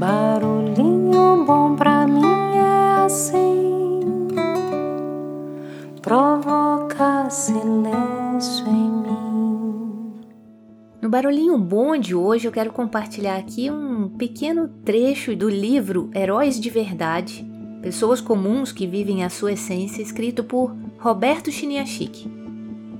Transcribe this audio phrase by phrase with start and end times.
[0.00, 4.00] Barulhinho bom pra mim é assim,
[6.00, 10.14] provoca silêncio em mim.
[11.02, 16.58] No Barulhinho Bom de hoje eu quero compartilhar aqui um pequeno trecho do livro Heróis
[16.58, 17.46] de Verdade,
[17.82, 22.26] Pessoas Comuns que Vivem a Sua Essência, escrito por Roberto Chiniachik.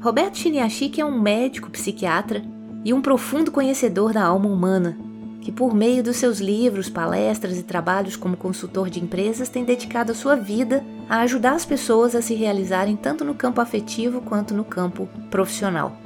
[0.02, 2.44] Roberto Chiniachik é um médico psiquiatra
[2.84, 4.98] e um profundo conhecedor da alma humana,
[5.40, 10.12] que por meio dos seus livros, palestras e trabalhos como consultor de empresas tem dedicado
[10.12, 14.54] a sua vida a ajudar as pessoas a se realizarem tanto no campo afetivo quanto
[14.54, 15.96] no campo profissional.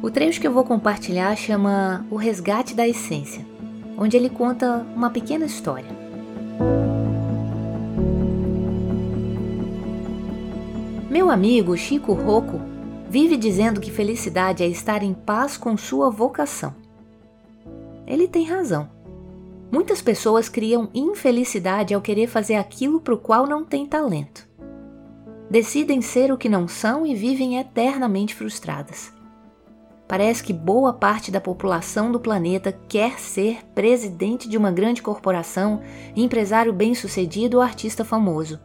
[0.00, 3.44] O trecho que eu vou compartilhar chama O Resgate da Essência,
[3.96, 6.04] onde ele conta uma pequena história.
[11.10, 12.60] Meu amigo Chico Rocco
[13.08, 16.83] vive dizendo que felicidade é estar em paz com sua vocação.
[18.06, 18.88] Ele tem razão.
[19.70, 24.46] Muitas pessoas criam infelicidade ao querer fazer aquilo para o qual não têm talento.
[25.50, 29.12] Decidem ser o que não são e vivem eternamente frustradas.
[30.06, 35.80] Parece que boa parte da população do planeta quer ser presidente de uma grande corporação,
[36.14, 38.60] empresário bem-sucedido ou artista famoso.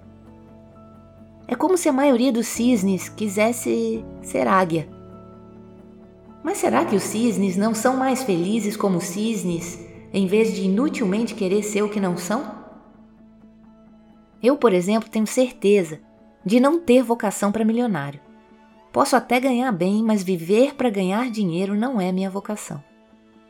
[1.48, 4.99] É como se a maioria dos cisnes quisesse ser águia
[6.44, 9.80] mas será que os cisnes não são mais felizes como cisnes,
[10.14, 12.58] em vez de inutilmente querer ser o que não são?
[14.42, 16.00] Eu, por exemplo, tenho certeza
[16.46, 18.22] de não ter vocação para milionário.
[18.92, 22.82] Posso até ganhar bem, mas viver para ganhar dinheiro não é minha vocação.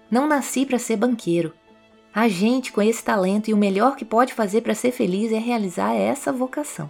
[0.10, 1.54] Não nasci para ser banqueiro.
[2.14, 5.38] A gente com esse talento e o melhor que pode fazer para ser feliz é
[5.38, 6.90] realizar essa vocação.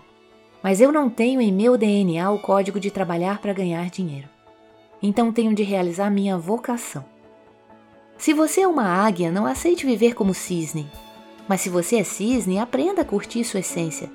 [0.63, 4.29] Mas eu não tenho em meu DNA o código de trabalhar para ganhar dinheiro
[5.01, 7.05] então tenho de realizar minha vocação.
[8.17, 10.89] Se você é uma águia, não aceite viver como cisne.
[11.47, 14.11] Mas se você é cisne, aprenda a curtir sua essência.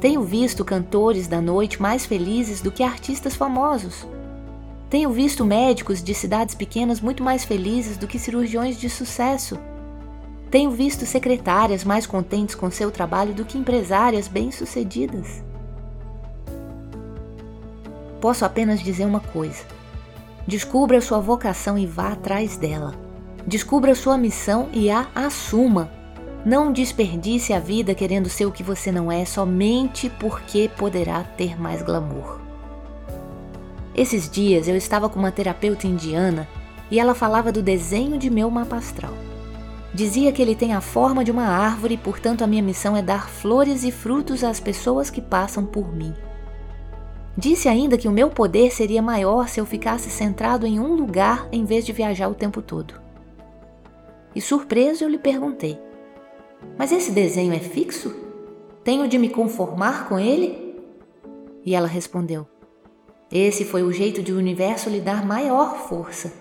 [0.00, 4.06] Tenho visto cantores da noite mais felizes do que artistas famosos.
[4.88, 9.58] Tenho visto médicos de cidades pequenas muito mais felizes do que cirurgiões de sucesso.
[10.50, 15.45] Tenho visto secretárias mais contentes com seu trabalho do que empresárias bem-sucedidas
[18.20, 19.64] posso apenas dizer uma coisa:
[20.46, 22.94] descubra sua vocação e vá atrás dela.
[23.46, 25.90] Descubra sua missão e a assuma.
[26.44, 31.60] Não desperdice a vida querendo ser o que você não é somente porque poderá ter
[31.60, 32.40] mais glamour.
[33.94, 36.46] Esses dias eu estava com uma terapeuta indiana
[36.90, 39.14] e ela falava do desenho de meu mapa astral.
[39.94, 43.28] Dizia que ele tem a forma de uma árvore portanto, a minha missão é dar
[43.28, 46.12] flores e frutos às pessoas que passam por mim.
[47.38, 51.46] Disse ainda que o meu poder seria maior se eu ficasse centrado em um lugar
[51.52, 52.94] em vez de viajar o tempo todo.
[54.34, 55.78] E surpreso eu lhe perguntei:
[56.78, 58.14] Mas esse desenho é fixo?
[58.82, 60.80] Tenho de me conformar com ele?
[61.62, 62.46] E ela respondeu:
[63.30, 66.32] Esse foi o jeito de o universo lhe dar maior força.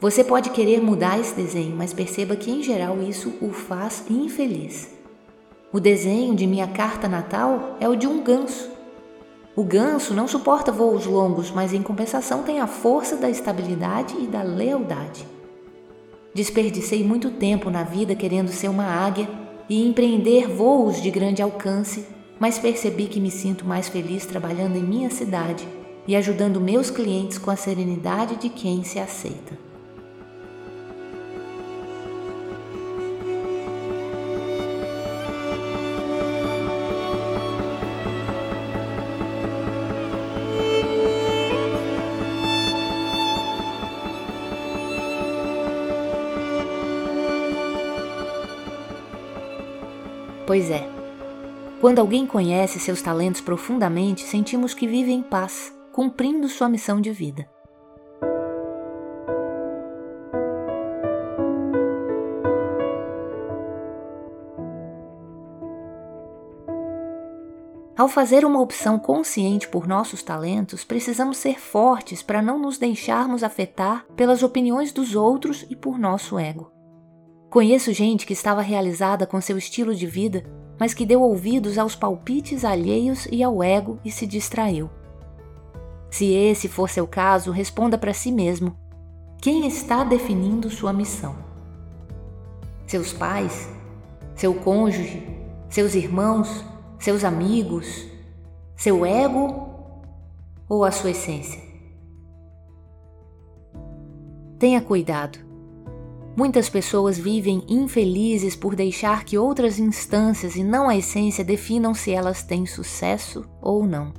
[0.00, 4.90] Você pode querer mudar esse desenho, mas perceba que em geral isso o faz infeliz.
[5.72, 8.79] O desenho de minha carta natal é o de um ganso
[9.56, 14.26] o ganso não suporta voos longos, mas em compensação tem a força da estabilidade e
[14.26, 15.26] da lealdade.
[16.32, 19.28] Desperdicei muito tempo na vida querendo ser uma águia
[19.68, 22.06] e empreender voos de grande alcance,
[22.38, 25.66] mas percebi que me sinto mais feliz trabalhando em minha cidade
[26.06, 29.69] e ajudando meus clientes com a serenidade de quem se aceita.
[50.50, 50.84] Pois é.
[51.80, 57.12] Quando alguém conhece seus talentos profundamente, sentimos que vive em paz, cumprindo sua missão de
[57.12, 57.48] vida.
[67.96, 73.44] Ao fazer uma opção consciente por nossos talentos, precisamos ser fortes para não nos deixarmos
[73.44, 76.79] afetar pelas opiniões dos outros e por nosso ego.
[77.50, 80.44] Conheço gente que estava realizada com seu estilo de vida,
[80.78, 84.88] mas que deu ouvidos aos palpites alheios e ao ego e se distraiu.
[86.08, 88.76] Se esse for seu caso, responda para si mesmo:
[89.42, 91.34] quem está definindo sua missão?
[92.86, 93.68] Seus pais?
[94.36, 95.20] Seu cônjuge?
[95.68, 96.64] Seus irmãos?
[97.00, 98.06] Seus amigos?
[98.76, 99.68] Seu ego?
[100.68, 101.60] Ou a sua essência?
[104.56, 105.49] Tenha cuidado
[106.36, 112.12] Muitas pessoas vivem infelizes por deixar que outras instâncias e não a essência definam se
[112.12, 114.12] elas têm sucesso ou não.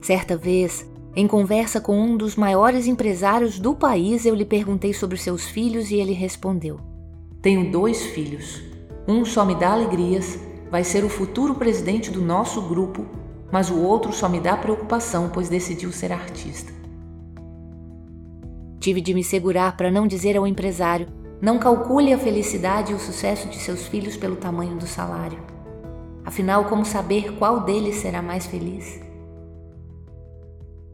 [0.00, 0.86] Certa vez,
[1.16, 5.90] em conversa com um dos maiores empresários do país, eu lhe perguntei sobre seus filhos
[5.90, 6.78] e ele respondeu:
[7.42, 8.62] Tenho dois filhos.
[9.06, 10.38] Um só me dá alegrias,
[10.70, 13.06] vai ser o futuro presidente do nosso grupo,
[13.50, 16.77] mas o outro só me dá preocupação, pois decidiu ser artista.
[18.80, 21.08] Tive de me segurar para não dizer ao empresário:
[21.40, 25.38] não calcule a felicidade e o sucesso de seus filhos pelo tamanho do salário.
[26.24, 29.00] Afinal, como saber qual deles será mais feliz?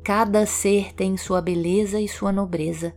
[0.04, 2.94] Cada ser tem sua beleza e sua nobreza.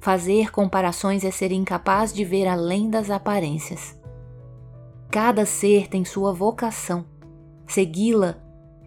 [0.00, 3.98] Fazer comparações é ser incapaz de ver além das aparências.
[5.10, 7.04] Cada ser tem sua vocação.
[7.66, 8.36] Segui-la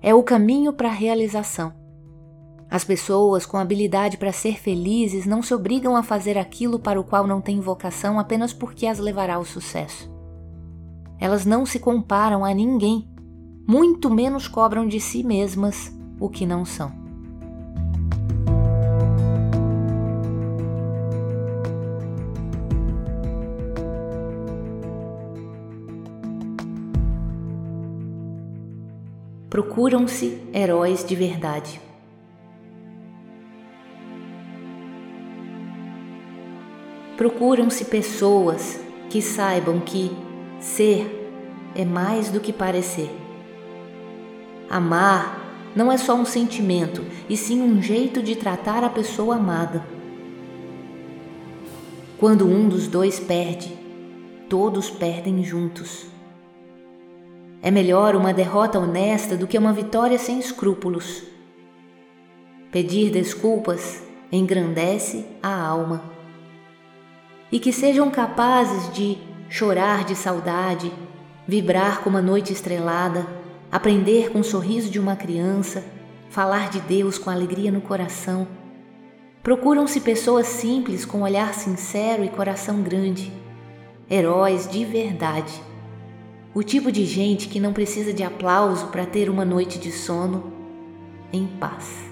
[0.01, 1.80] é o caminho para a realização.
[2.71, 7.03] As pessoas com habilidade para ser felizes não se obrigam a fazer aquilo para o
[7.03, 10.09] qual não têm vocação apenas porque as levará ao sucesso.
[11.19, 13.09] Elas não se comparam a ninguém,
[13.67, 16.93] muito menos cobram de si mesmas o que não são.
[29.49, 31.90] Procuram-se heróis de verdade.
[37.21, 40.09] Procuram-se pessoas que saibam que
[40.59, 41.05] ser
[41.75, 43.11] é mais do que parecer.
[44.67, 49.85] Amar não é só um sentimento, e sim um jeito de tratar a pessoa amada.
[52.17, 53.77] Quando um dos dois perde,
[54.49, 56.07] todos perdem juntos.
[57.61, 61.21] É melhor uma derrota honesta do que uma vitória sem escrúpulos.
[62.71, 64.01] Pedir desculpas
[64.31, 66.10] engrandece a alma
[67.51, 69.17] e que sejam capazes de
[69.49, 70.91] chorar de saudade,
[71.47, 73.27] vibrar como a noite estrelada,
[73.71, 75.83] aprender com o sorriso de uma criança,
[76.29, 78.47] falar de Deus com alegria no coração.
[79.43, 83.33] Procuram-se pessoas simples com olhar sincero e coração grande,
[84.09, 85.61] heróis de verdade.
[86.53, 90.53] O tipo de gente que não precisa de aplauso para ter uma noite de sono
[91.33, 92.10] em paz.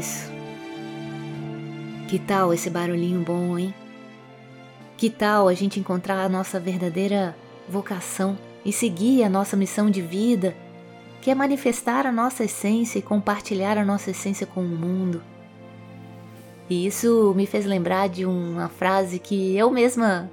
[0.00, 0.30] Isso.
[2.08, 3.72] Que tal esse barulhinho bom, hein?
[4.96, 7.36] Que tal a gente encontrar a nossa verdadeira
[7.68, 10.56] vocação e seguir a nossa missão de vida,
[11.22, 15.22] que é manifestar a nossa essência e compartilhar a nossa essência com o mundo?
[16.68, 20.30] E isso me fez lembrar de uma frase que eu mesma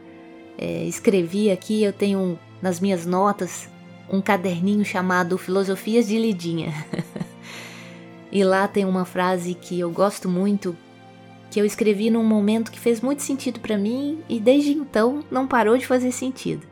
[0.57, 1.83] é, escrevi aqui.
[1.83, 3.69] Eu tenho nas minhas notas
[4.09, 6.73] um caderninho chamado Filosofias de Lidinha.
[8.31, 10.75] E lá tem uma frase que eu gosto muito,
[11.49, 15.47] que eu escrevi num momento que fez muito sentido para mim e desde então não
[15.47, 16.67] parou de fazer sentido.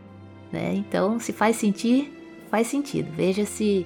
[0.52, 0.74] Né?
[0.76, 2.12] Então, se faz sentir,
[2.50, 3.12] faz sentido.
[3.16, 3.86] Veja se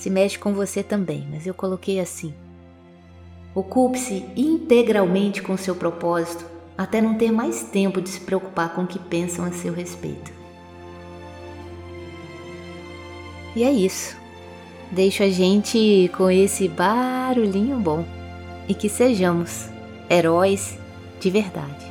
[0.00, 1.26] se mexe com você também.
[1.30, 2.34] Mas eu coloquei assim:
[3.54, 6.44] Ocupe-se integralmente com seu propósito,
[6.76, 10.32] até não ter mais tempo de se preocupar com o que pensam a seu respeito.
[13.54, 14.19] E é isso.
[14.92, 18.04] Deixo a gente com esse barulhinho bom
[18.68, 19.70] e que sejamos
[20.10, 20.76] heróis
[21.20, 21.86] de verdade.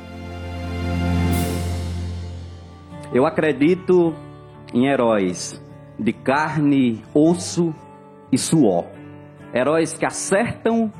[3.10, 4.14] Eu acredito
[4.74, 5.62] em heróis
[5.98, 7.74] de carne, osso
[8.30, 8.84] e suor.
[9.54, 10.92] Heróis que acertam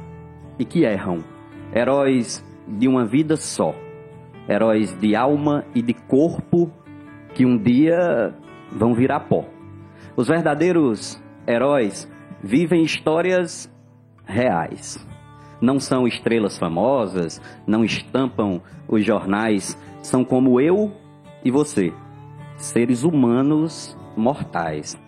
[0.58, 1.22] e que erram.
[1.74, 3.74] Heróis de uma vida só.
[4.48, 6.72] Heróis de alma e de corpo
[7.34, 8.34] que um dia
[8.72, 9.44] vão virar pó.
[10.16, 12.08] Os verdadeiros heróis
[12.42, 13.70] vivem histórias
[14.24, 15.04] reais.
[15.60, 20.92] Não são estrelas famosas, não estampam os jornais, são como eu
[21.44, 21.92] e você,
[22.56, 24.98] seres humanos mortais.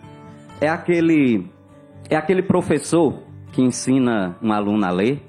[0.61, 1.47] É aquele
[2.11, 3.23] é aquele professor
[3.53, 5.23] que ensina um aluno a ler,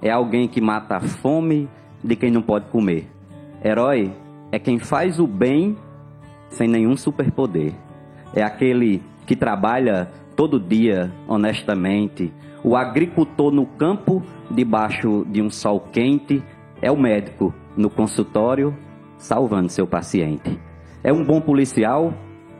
[0.00, 1.68] é alguém que mata a fome
[2.02, 3.06] de quem não pode comer.
[3.62, 4.12] Herói
[4.50, 5.76] é quem faz o bem
[6.48, 7.72] sem nenhum superpoder.
[8.34, 12.32] É aquele que trabalha todo dia, honestamente.
[12.64, 16.42] O agricultor no campo, debaixo de um sol quente,
[16.80, 18.74] é o médico no consultório,
[19.18, 20.58] salvando seu paciente.
[21.04, 22.14] É um bom policial,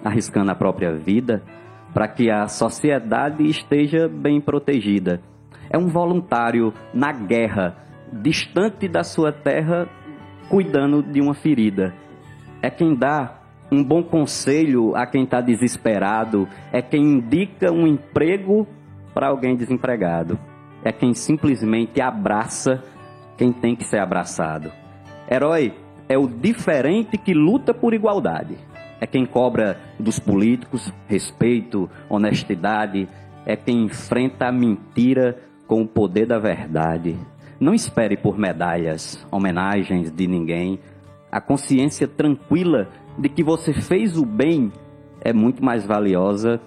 [0.04, 1.42] arriscando a própria vida,
[1.94, 5.22] para que a sociedade esteja bem protegida.
[5.70, 7.78] É um voluntário na guerra,
[8.12, 9.88] distante da sua terra,
[10.50, 11.94] cuidando de uma ferida.
[12.60, 13.39] É quem dá
[13.70, 18.66] um bom conselho a quem está desesperado, é quem indica um emprego
[19.14, 20.38] para alguém desempregado,
[20.84, 22.82] é quem simplesmente abraça
[23.40, 24.70] quem tem que ser abraçado.
[25.30, 25.72] Herói
[26.06, 28.54] é o diferente que luta por igualdade.
[29.00, 33.08] É quem cobra dos políticos respeito, honestidade,
[33.46, 37.16] é quem enfrenta a mentira com o poder da verdade.
[37.58, 40.78] Não espere por medalhas, homenagens de ninguém.
[41.32, 42.88] A consciência tranquila
[43.18, 44.72] de que você fez o bem
[45.20, 46.60] é muito mais valiosa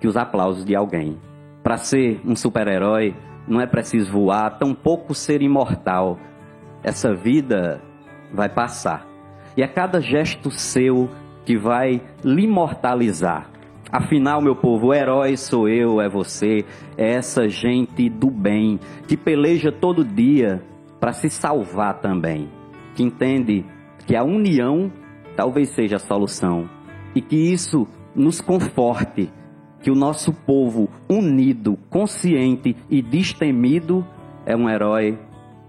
[0.00, 1.18] que os aplausos de alguém.
[1.62, 3.14] Para ser um super-herói,
[3.46, 6.18] não é preciso voar, tampouco ser imortal.
[6.82, 7.82] Essa vida
[8.32, 9.06] vai passar.
[9.56, 11.08] E é cada gesto seu
[11.44, 13.50] que vai lhe imortalizar.
[13.90, 16.64] Afinal, meu povo, o herói sou eu, é você,
[16.96, 20.62] é essa gente do bem que peleja todo dia
[21.00, 22.50] para se salvar também,
[22.94, 23.64] que entende
[24.06, 24.92] que a união
[25.38, 26.68] talvez seja a solução
[27.14, 29.32] e que isso nos conforte,
[29.80, 34.04] que o nosso povo unido, consciente e destemido
[34.44, 35.16] é um herói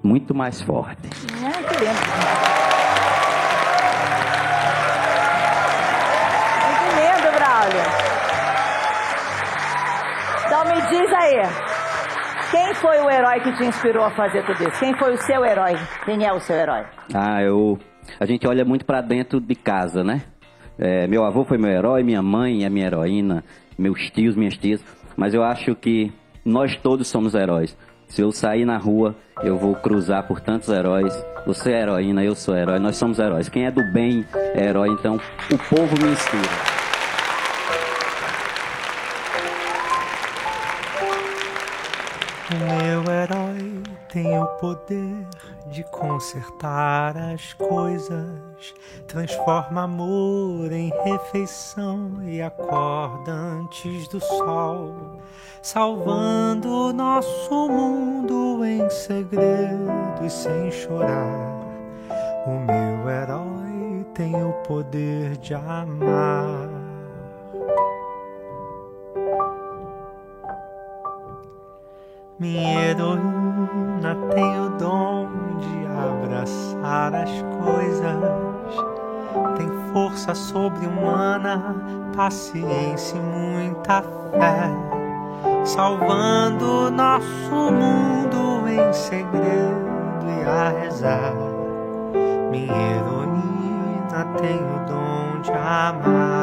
[0.01, 1.07] muito mais forte.
[1.39, 2.49] Muito lindo.
[10.47, 11.41] Então me diz aí,
[12.49, 14.79] quem foi o herói que te inspirou a fazer tudo isso?
[14.79, 15.75] Quem foi o seu herói?
[16.05, 16.85] Quem é o seu herói?
[17.13, 17.77] Ah, eu.
[18.19, 20.21] A gente olha muito para dentro de casa, né?
[20.77, 23.43] É, meu avô foi meu herói, minha mãe é minha heroína,
[23.77, 24.81] meus tios, minhas tias.
[25.17, 26.11] Mas eu acho que
[26.45, 27.75] nós todos somos heróis.
[28.07, 31.13] Se eu sair na rua, eu vou cruzar por tantos heróis.
[31.45, 33.49] Você é heroína, eu sou herói, nós somos heróis.
[33.49, 34.25] Quem é do bem
[34.55, 35.19] é herói, então
[35.51, 36.78] o povo me inspira.
[42.51, 45.27] O meu herói tem o poder
[45.67, 48.73] de consertar as coisas,
[49.05, 55.21] transforma amor em refeição e acorda antes do sol,
[55.61, 61.61] salvando nosso mundo em segredo e sem chorar.
[62.47, 66.78] O meu herói tem o poder de amar.
[72.39, 75.27] Minha heroína tem o dom
[75.57, 77.29] de abraçar as
[77.65, 78.15] coisas.
[79.57, 81.75] Tem força sobre-humana,
[82.15, 84.71] paciência e muita fé.
[85.65, 91.33] Salvando nosso mundo em segredo e a rezar.
[92.49, 96.38] Minha heroína tem o dom de amar.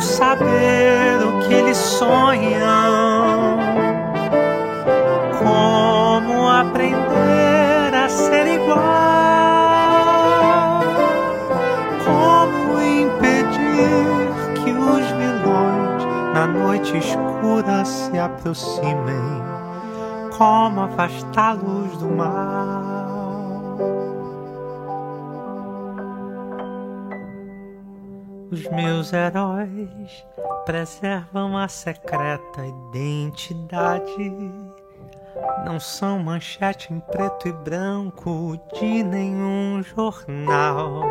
[0.00, 3.58] Saber o que eles sonham,
[5.38, 8.80] como aprender a ser igual,
[12.04, 14.28] como impedir
[14.62, 19.42] que os vilões na noite escura se aproximem,
[20.36, 22.95] como afastá-los do mal.
[28.50, 30.24] Os meus heróis
[30.64, 34.32] preservam a secreta identidade.
[35.64, 41.02] Não são manchete em preto e branco de nenhum jornal.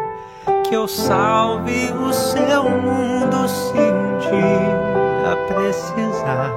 [0.67, 6.51] Que eu salve o seu mundo se um dia precisar.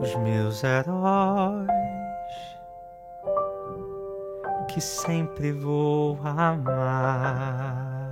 [0.00, 1.93] Os meus heróis
[4.74, 8.03] que sempre vou amar.